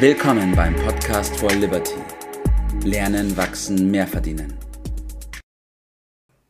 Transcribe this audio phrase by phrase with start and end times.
[0.00, 1.96] Willkommen beim Podcast for Liberty.
[2.84, 4.54] Lernen, wachsen, mehr verdienen.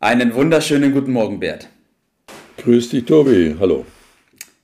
[0.01, 1.71] Einen wunderschönen guten Morgen, Bert.
[2.59, 3.57] Grüß dich, Tobi.
[3.59, 3.87] Hallo.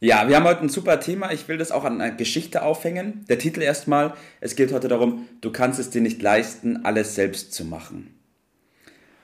[0.00, 1.32] Ja, wir haben heute ein super Thema.
[1.32, 3.24] Ich will das auch an einer Geschichte aufhängen.
[3.30, 4.12] Der Titel erstmal.
[4.42, 8.14] Es geht heute darum, du kannst es dir nicht leisten, alles selbst zu machen.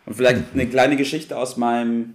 [0.06, 2.14] Und vielleicht eine kleine Geschichte aus meinem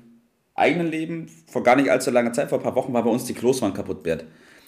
[0.55, 1.29] eigenen Leben.
[1.45, 3.75] Vor gar nicht allzu langer Zeit, vor ein paar Wochen, war bei uns die Kloßwand
[3.75, 4.25] kaputt, Bert.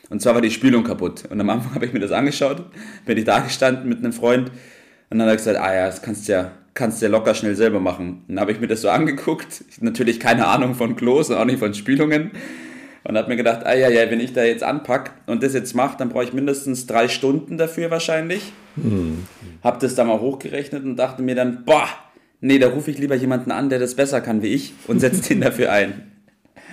[0.10, 1.26] Und zwar war die Spülung kaputt.
[1.30, 2.64] Und am Anfang habe ich mir das angeschaut,
[3.06, 4.52] bin ich da gestanden mit einem Freund
[5.10, 7.33] und dann hat er gesagt, ah ja, das kannst du ja, kannst du ja locker
[7.33, 8.24] schnell selber machen.
[8.28, 11.46] Und dann habe ich mir das so angeguckt, natürlich keine Ahnung von Klos und auch
[11.46, 12.32] nicht von Spülungen.
[13.04, 15.74] Und habe mir gedacht, ah ja, ja, wenn ich da jetzt anpacke und das jetzt
[15.74, 18.52] mache, dann brauche ich mindestens drei Stunden dafür wahrscheinlich.
[18.75, 19.25] Mhm.
[19.64, 21.88] Habe das da mal hochgerechnet und dachte mir dann, boah,
[22.42, 25.21] nee, da rufe ich lieber jemanden an, der das besser kann wie ich und setze
[25.30, 26.11] den dafür ein.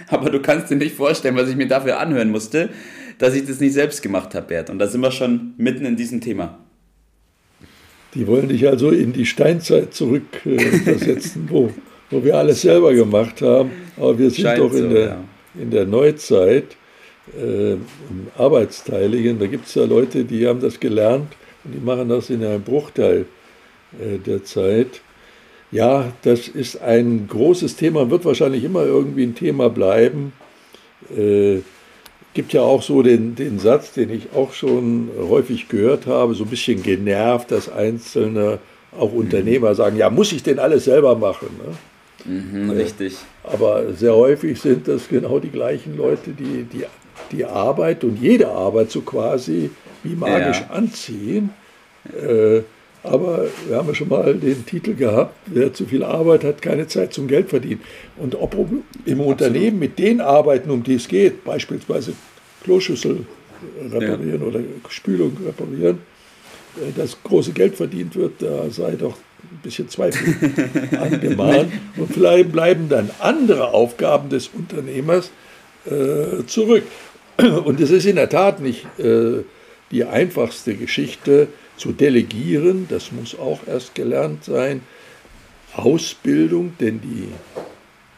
[0.09, 2.71] Aber du kannst dir nicht vorstellen, was ich mir dafür anhören musste
[3.19, 4.71] dass ich das nicht selbst gemacht habe, Bert.
[4.71, 6.59] Und da sind wir schon mitten in diesem Thema.
[8.15, 11.71] Die wollen dich also in die Steinzeit zurückversetzen, äh, wo,
[12.11, 13.71] wo wir alles selber gemacht haben.
[13.97, 15.25] Aber wir sind Scheint doch in, so, der, ja.
[15.61, 16.77] in der Neuzeit,
[17.37, 17.77] äh,
[18.39, 19.39] Arbeitsteiligen.
[19.39, 21.33] Da gibt es ja Leute, die haben das gelernt
[21.65, 23.27] und die machen das in einem Bruchteil
[23.99, 25.01] äh, der Zeit.
[25.73, 30.33] Ja, das ist ein großes Thema, wird wahrscheinlich immer irgendwie ein Thema bleiben.
[31.17, 31.63] Äh,
[32.35, 36.45] gibt ja auch so den, den Satz, den ich auch schon häufig gehört habe, so
[36.45, 38.59] ein bisschen genervt, dass einzelne,
[38.99, 41.49] auch Unternehmer sagen, ja, muss ich denn alles selber machen?
[41.59, 41.75] Ne?
[42.33, 43.17] Mhm, äh, richtig.
[43.43, 46.85] Aber sehr häufig sind das genau die gleichen Leute, die die,
[47.33, 49.71] die Arbeit und jede Arbeit so quasi
[50.03, 50.75] wie magisch ja.
[50.75, 51.51] anziehen.
[52.13, 52.63] Äh,
[53.05, 56.89] aber wir haben ja schon mal den Titel gehabt, wer zu viel Arbeit hat, keine
[56.89, 57.83] Zeit zum Geld verdienen.
[58.17, 59.27] Und ob im Absolut.
[59.27, 62.15] Unternehmen mit den Arbeiten, um die es geht, beispielsweise
[62.63, 63.27] Kloschüssel
[63.93, 64.47] reparieren ja.
[64.47, 65.99] oder Spülung reparieren,
[66.77, 70.35] äh, das große Geld verdient wird, da sei doch ein bisschen Zweifel
[70.99, 71.71] angemahnt.
[71.99, 75.31] Und vielleicht bleiben dann andere Aufgaben des Unternehmers
[75.85, 76.85] äh, zurück.
[77.37, 79.43] Und es ist in der Tat nicht äh,
[79.91, 84.83] die einfachste Geschichte, zu delegieren, das muss auch erst gelernt sein.
[85.75, 87.29] Ausbildung, denn die,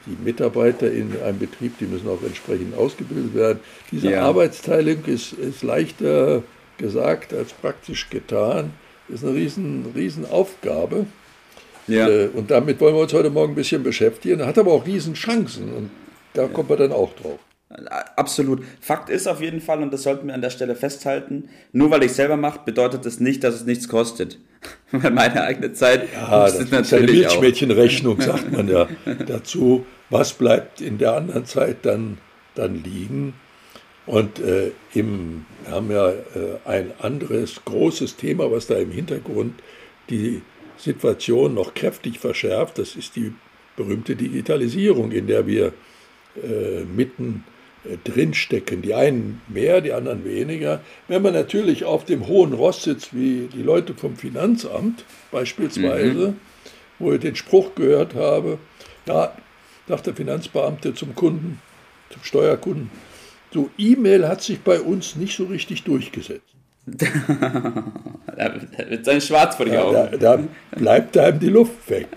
[0.06, 3.60] die Mitarbeiter in einem Betrieb, die müssen auch entsprechend ausgebildet werden.
[3.90, 4.22] Diese ja.
[4.22, 6.42] Arbeitsteilung ist, ist leichter
[6.78, 8.72] gesagt als praktisch getan.
[9.08, 11.06] Das ist eine riesen, riesen Aufgabe.
[11.86, 12.08] Ja.
[12.08, 14.44] Äh, und damit wollen wir uns heute Morgen ein bisschen beschäftigen.
[14.44, 15.90] Hat aber auch riesen Chancen und
[16.34, 16.48] da ja.
[16.48, 17.38] kommen wir dann auch drauf.
[17.68, 18.62] Absolut.
[18.80, 22.04] Fakt ist auf jeden Fall, und das sollten wir an der Stelle festhalten, nur weil
[22.04, 24.38] ich selber mache, bedeutet das nicht, dass es nichts kostet.
[24.90, 28.88] Weil meine eigene Zeit ja, das ist natürlich eine Milchmädchenrechnung, sagt man ja
[29.26, 29.84] dazu.
[30.10, 32.18] Was bleibt in der anderen Zeit dann,
[32.54, 33.34] dann liegen?
[34.06, 36.14] Und äh, im, wir haben ja äh,
[36.64, 39.54] ein anderes großes Thema, was da im Hintergrund
[40.10, 40.42] die
[40.76, 42.78] Situation noch kräftig verschärft.
[42.78, 43.32] Das ist die
[43.76, 45.72] berühmte Digitalisierung, in der wir
[46.42, 47.44] äh, mitten
[48.04, 48.82] drinstecken.
[48.82, 50.80] Die einen mehr, die anderen weniger.
[51.08, 56.36] Wenn man natürlich auf dem hohen Ross sitzt, wie die Leute vom Finanzamt beispielsweise, mhm.
[56.98, 58.58] wo ich den Spruch gehört habe,
[59.06, 59.32] ja,
[59.88, 61.60] sagt der Finanzbeamte zum Kunden,
[62.10, 62.90] zum Steuerkunden,
[63.52, 66.56] so E-Mail hat sich bei uns nicht so richtig durchgesetzt.
[66.86, 68.54] da
[68.88, 69.96] wird sein Schwarz vor die Augen.
[69.96, 72.08] Ja, da, da, bleibt einem die Luft weg.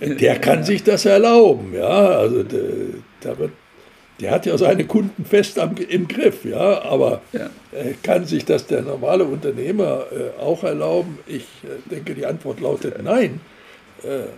[0.00, 1.86] Der kann sich das erlauben, ja.
[1.86, 2.42] Also
[3.20, 3.52] da wird
[4.20, 7.50] der hat ja seine Kunden fest am, im Griff, ja, aber ja.
[7.72, 11.18] Äh, kann sich das der normale Unternehmer äh, auch erlauben?
[11.26, 13.40] Ich äh, denke, die Antwort lautet nein.
[14.02, 14.28] Äh,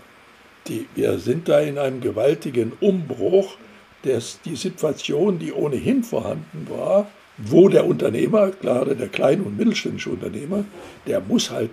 [0.66, 3.56] die, wir sind da in einem gewaltigen Umbruch,
[4.02, 10.10] dass die Situation, die ohnehin vorhanden war, wo der Unternehmer, gerade der kleine und mittelständische
[10.10, 10.64] Unternehmer,
[11.06, 11.70] der muss halt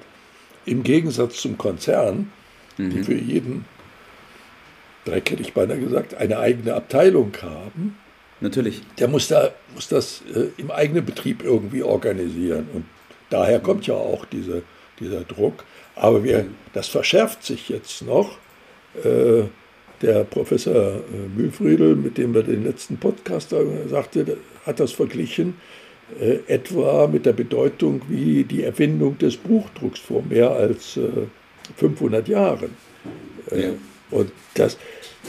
[0.66, 2.32] im Gegensatz zum Konzern,
[2.78, 2.90] mhm.
[2.92, 3.66] die für jeden
[5.06, 7.98] Dreck hätte ich beinahe gesagt, eine eigene Abteilung haben.
[8.42, 8.82] Natürlich.
[9.00, 12.68] Der muss, da, muss das äh, im eigenen Betrieb irgendwie organisieren.
[12.74, 12.86] Und
[13.30, 14.64] daher kommt ja auch diese,
[15.00, 15.64] dieser Druck.
[15.96, 18.38] Aber wir, das verschärft sich jetzt noch.
[19.04, 19.44] Äh,
[20.02, 23.56] der Professor äh, Mühlfriedel, mit dem wir den letzten Podcast
[23.90, 25.56] sagte, hat das verglichen
[26.20, 31.00] äh, etwa mit der Bedeutung wie die Erfindung des Buchdrucks vor mehr als
[31.78, 32.70] 500 äh, Jahren.
[33.52, 33.70] Äh, ja.
[34.12, 34.78] Und das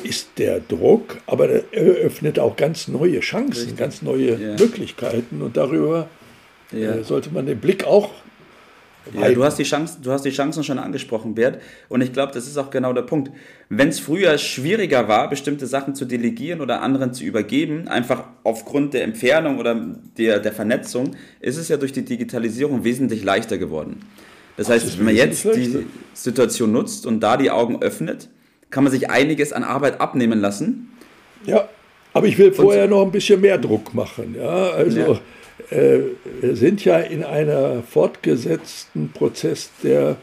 [0.02, 3.76] ist der Druck, aber er eröffnet auch ganz neue Chancen, Richtig.
[3.76, 4.56] ganz neue ja.
[4.58, 6.08] Möglichkeiten und darüber
[6.72, 6.96] ja.
[6.96, 8.10] äh, sollte man den Blick auch
[9.14, 11.62] Ja, du hast, die Chance, du hast die Chancen schon angesprochen, Bert.
[11.88, 13.30] Und ich glaube, das ist auch genau der Punkt.
[13.68, 18.94] Wenn es früher schwieriger war, bestimmte Sachen zu delegieren oder anderen zu übergeben, einfach aufgrund
[18.94, 24.00] der Entfernung oder der, der Vernetzung, ist es ja durch die Digitalisierung wesentlich leichter geworden.
[24.56, 28.28] Das heißt, wenn man jetzt die Situation nutzt und da die Augen öffnet,
[28.70, 30.92] kann man sich einiges an Arbeit abnehmen lassen.
[31.44, 31.68] Ja,
[32.12, 34.36] aber ich will vorher noch ein bisschen mehr Druck machen.
[34.38, 35.20] Ja, also ja.
[35.70, 36.00] Äh,
[36.40, 40.16] wir sind ja in einer fortgesetzten Prozess der,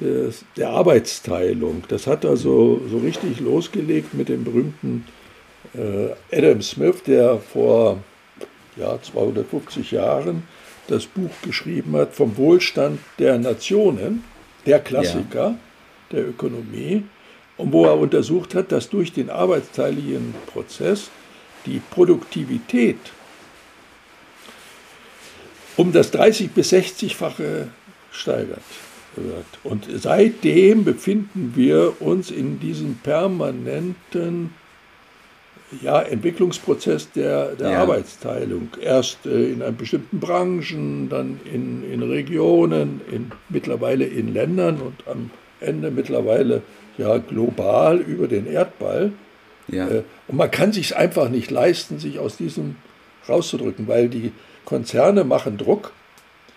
[0.00, 1.84] des, der Arbeitsteilung.
[1.88, 5.06] Das hat also so richtig losgelegt mit dem berühmten
[5.74, 7.98] äh, Adam Smith, der vor
[8.76, 10.44] ja, 250 Jahren
[10.88, 14.24] das Buch geschrieben hat vom Wohlstand der Nationen,
[14.66, 15.58] der Klassiker ja.
[16.12, 17.04] der Ökonomie,
[17.58, 21.10] und wo er untersucht hat, dass durch den arbeitsteiligen Prozess
[21.66, 22.98] die Produktivität
[25.76, 27.68] um das 30 bis 60-fache
[28.10, 28.62] steigert
[29.16, 29.46] wird.
[29.64, 34.54] Und seitdem befinden wir uns in diesem permanenten
[35.82, 37.78] ja, Entwicklungsprozess der, der ja.
[37.80, 38.70] Arbeitsteilung.
[38.80, 45.30] Erst äh, in bestimmten Branchen, dann in, in Regionen, in, mittlerweile in Ländern und am
[45.60, 46.62] Ende mittlerweile
[46.96, 49.12] ja global über den Erdball.
[49.68, 49.88] Ja.
[49.88, 52.76] Äh, und man kann sich einfach nicht leisten, sich aus diesem
[53.28, 54.32] rauszudrücken, weil die
[54.64, 55.92] Konzerne machen Druck.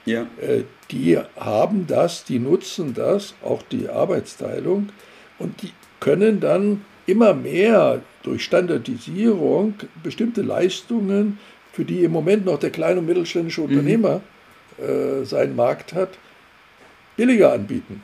[0.05, 0.21] Ja.
[0.41, 4.89] Äh, die haben das, die nutzen das, auch die Arbeitsteilung,
[5.39, 11.39] und die können dann immer mehr durch Standardisierung bestimmte Leistungen,
[11.73, 13.69] für die im Moment noch der kleine und mittelständische mhm.
[13.69, 14.21] Unternehmer
[14.77, 15.25] mhm.
[15.25, 16.09] seinen Markt hat,
[17.15, 18.03] billiger anbieten.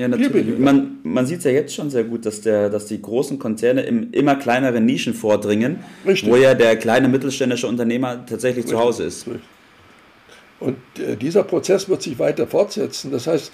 [0.00, 0.58] Ja, natürlich.
[0.58, 3.82] Man, man sieht es ja jetzt schon sehr gut, dass, der, dass die großen Konzerne
[3.82, 6.30] in immer kleineren Nischen vordringen, Richtig.
[6.30, 8.78] wo ja der kleine mittelständische Unternehmer tatsächlich Richtig.
[8.78, 9.26] zu Hause ist.
[10.58, 13.10] Und äh, dieser Prozess wird sich weiter fortsetzen.
[13.10, 13.52] Das heißt,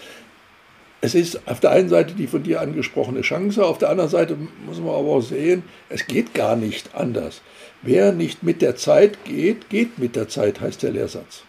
[1.01, 4.37] es ist auf der einen Seite die von dir angesprochene Chance, auf der anderen Seite
[4.65, 7.43] muss man aber auch sehen, es geht gar nicht anders.
[7.83, 11.43] Wer nicht mit der Zeit geht, geht mit der Zeit, heißt der Lehrsatz.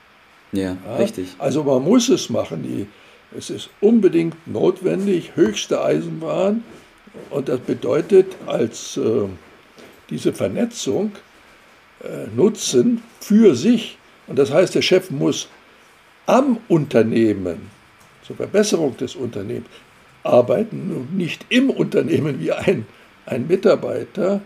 [0.53, 0.95] Ja, ja?
[0.95, 1.35] richtig.
[1.37, 2.63] Also man muss es machen.
[2.63, 2.87] Die,
[3.35, 6.63] es ist unbedingt notwendig, höchste Eisenbahn.
[7.29, 9.27] Und das bedeutet, als äh,
[10.09, 11.11] diese Vernetzung
[12.03, 13.97] äh, nutzen für sich.
[14.27, 15.49] Und das heißt, der Chef muss
[16.25, 17.69] am Unternehmen
[18.23, 19.67] zur Verbesserung des Unternehmens
[20.23, 22.85] arbeiten und nicht im Unternehmen wie ein,
[23.25, 24.41] ein Mitarbeiter.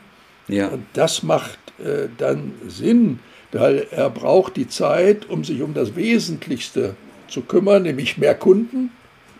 [0.48, 0.68] Ja.
[0.68, 3.20] Und das macht äh, dann Sinn,
[3.52, 8.92] weil er braucht die Zeit, um sich um das Wesentlichste zu kümmern, nämlich mehr Kunden,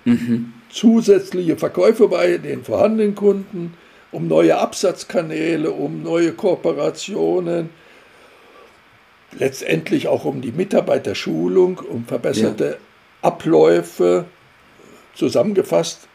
[0.06, 0.54] mhm.
[0.70, 3.74] zusätzliche Verkäufe bei den vorhandenen Kunden,
[4.14, 7.70] um neue Absatzkanäle, um neue Kooperationen,
[9.38, 12.78] letztendlich auch um die Mitarbeiterschulung, um verbesserte ja.
[13.22, 14.26] Abläufe,
[15.14, 16.08] zusammengefasst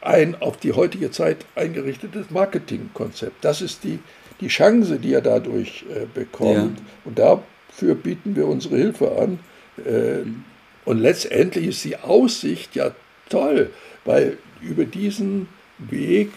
[0.00, 3.44] ein auf die heutige Zeit eingerichtetes Marketingkonzept.
[3.44, 3.98] Das ist die,
[4.40, 6.78] die Chance, die er dadurch äh, bekommt.
[6.78, 6.84] Ja.
[7.04, 9.38] Und dafür bieten wir unsere Hilfe an.
[9.84, 10.44] Äh, mhm.
[10.88, 12.92] Und letztendlich ist die Aussicht ja
[13.28, 13.68] toll,
[14.06, 15.46] weil über diesen
[15.76, 16.30] Weg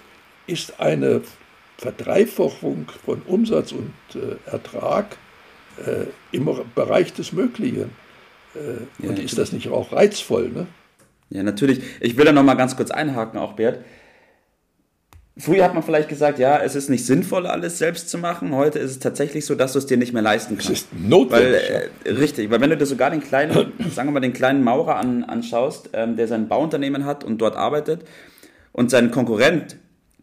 [0.46, 1.22] ist eine
[1.78, 5.16] Verdreifachung von Umsatz und äh, Ertrag
[5.78, 7.92] äh, im Bereich des Möglichen.
[8.54, 10.50] Äh, und ja, ist das nicht auch reizvoll?
[10.50, 10.68] Ne?
[11.30, 11.82] Ja, natürlich.
[12.02, 13.86] Ich will da nochmal ganz kurz einhaken, auch Bert.
[15.42, 18.54] Früher hat man vielleicht gesagt, ja, es ist nicht sinnvoll, alles selbst zu machen.
[18.56, 20.70] Heute ist es tatsächlich so, dass du es dir nicht mehr leisten kannst.
[20.70, 21.62] Es ist notwendig.
[21.72, 24.64] Weil, äh, richtig, weil wenn du dir sogar den kleinen, sagen wir mal, den kleinen
[24.64, 28.06] Maurer an, anschaust, ähm, der sein Bauunternehmen hat und dort arbeitet
[28.72, 29.78] und sein Konkurrent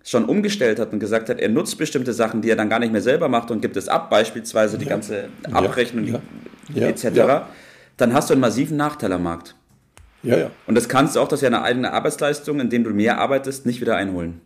[0.04, 2.92] schon umgestellt hat und gesagt hat, er nutzt bestimmte Sachen, die er dann gar nicht
[2.92, 6.20] mehr selber macht und gibt es ab, beispielsweise die ganze Abrechnung ja,
[6.72, 7.48] ja, etc.,
[7.96, 9.56] dann hast du einen massiven Nachteil am Markt.
[10.22, 10.50] Ja, ja.
[10.68, 13.80] Und das kannst du auch, dass ja eine eigene Arbeitsleistung, indem du mehr arbeitest, nicht
[13.80, 14.40] wieder einholen.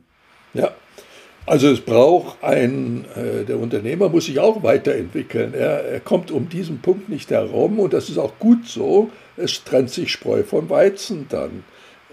[1.45, 5.55] Also es braucht ein, äh, der Unternehmer muss sich auch weiterentwickeln.
[5.55, 9.11] Er, er, kommt um diesen Punkt nicht herum und das ist auch gut so.
[9.37, 11.65] Es trennt sich Spreu vom Weizen dann.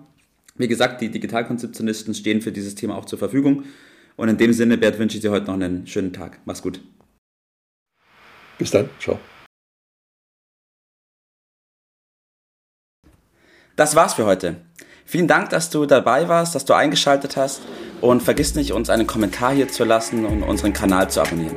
[0.56, 3.64] Wie gesagt, die Digitalkonzeptionisten stehen für dieses Thema auch zur Verfügung.
[4.16, 6.40] Und in dem Sinne, Bert, wünsche ich dir heute noch einen schönen Tag.
[6.44, 6.80] Mach's gut.
[8.58, 8.90] Bis dann.
[9.00, 9.18] Ciao.
[13.76, 14.56] Das war's für heute.
[15.06, 17.62] Vielen Dank, dass du dabei warst, dass du eingeschaltet hast
[18.00, 21.56] und vergiss nicht, uns einen Kommentar hier zu lassen und unseren Kanal zu abonnieren.